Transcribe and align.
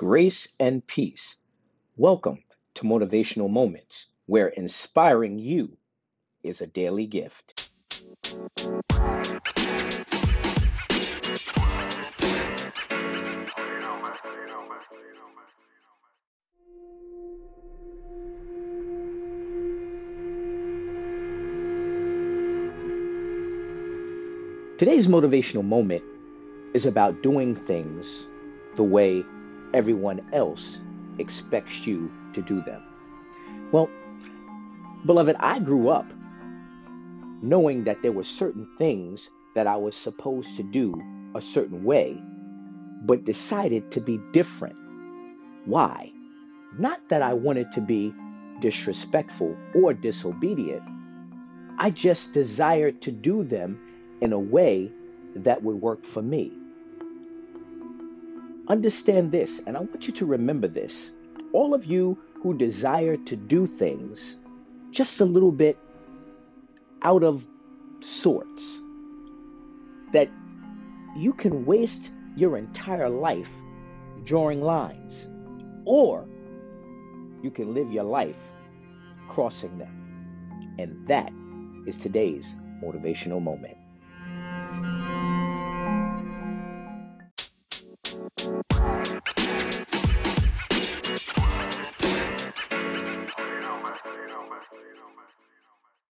grace 0.00 0.48
and 0.58 0.86
peace. 0.86 1.36
Welcome 1.98 2.42
to 2.76 2.84
Motivational 2.84 3.50
Moments, 3.50 4.06
where 4.24 4.48
inspiring 4.48 5.38
you 5.38 5.76
is 6.42 6.62
a 6.62 6.66
daily 6.66 7.04
gift. 7.04 7.70
Today's 24.78 25.08
motivational 25.08 25.62
moment 25.62 26.02
is 26.72 26.86
about 26.86 27.22
doing 27.22 27.54
things 27.54 28.26
the 28.76 28.82
way 28.82 29.26
everyone 29.74 30.30
else 30.32 30.78
expects 31.18 31.86
you 31.86 32.10
to 32.34 32.42
do 32.42 32.62
them. 32.62 32.82
Well, 33.72 33.90
beloved, 35.04 35.36
I 35.38 35.58
grew 35.58 35.88
up 35.88 36.12
knowing 37.42 37.84
that 37.84 38.02
there 38.02 38.12
were 38.12 38.24
certain 38.24 38.68
things 38.76 39.30
that 39.54 39.66
I 39.66 39.76
was 39.76 39.96
supposed 39.96 40.56
to 40.56 40.62
do 40.62 41.00
a 41.34 41.40
certain 41.40 41.84
way, 41.84 42.20
but 43.02 43.24
decided 43.24 43.92
to 43.92 44.00
be 44.00 44.20
different. 44.32 44.76
Why? 45.64 46.12
Not 46.78 47.08
that 47.08 47.22
I 47.22 47.34
wanted 47.34 47.72
to 47.72 47.80
be 47.80 48.14
disrespectful 48.60 49.56
or 49.74 49.94
disobedient. 49.94 50.82
I 51.78 51.90
just 51.90 52.34
desired 52.34 53.02
to 53.02 53.12
do 53.12 53.42
them 53.42 54.18
in 54.20 54.32
a 54.32 54.38
way 54.38 54.92
that 55.36 55.62
would 55.62 55.80
work 55.80 56.04
for 56.04 56.20
me. 56.20 56.52
Understand 58.70 59.32
this, 59.32 59.60
and 59.66 59.76
I 59.76 59.80
want 59.80 60.06
you 60.06 60.14
to 60.14 60.26
remember 60.26 60.68
this. 60.68 61.10
All 61.52 61.74
of 61.74 61.86
you 61.86 62.18
who 62.40 62.56
desire 62.56 63.16
to 63.16 63.34
do 63.34 63.66
things 63.66 64.38
just 64.92 65.20
a 65.20 65.24
little 65.24 65.50
bit 65.50 65.76
out 67.02 67.24
of 67.24 67.44
sorts, 67.98 68.80
that 70.12 70.30
you 71.16 71.32
can 71.32 71.66
waste 71.66 72.12
your 72.36 72.56
entire 72.56 73.08
life 73.08 73.50
drawing 74.22 74.62
lines, 74.62 75.28
or 75.84 76.28
you 77.42 77.50
can 77.50 77.74
live 77.74 77.90
your 77.90 78.04
life 78.04 78.38
crossing 79.28 79.78
them. 79.78 80.76
And 80.78 81.08
that 81.08 81.32
is 81.88 81.96
today's 81.96 82.54
motivational 82.80 83.42
moment. 83.42 83.79